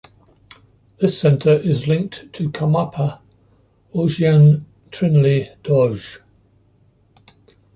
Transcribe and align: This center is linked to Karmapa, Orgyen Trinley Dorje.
This 0.99 1.19
center 1.21 1.53
is 1.53 1.87
linked 1.87 2.33
to 2.33 2.49
Karmapa, 2.49 3.19
Orgyen 3.93 4.63
Trinley 4.89 5.51
Dorje. 5.61 6.21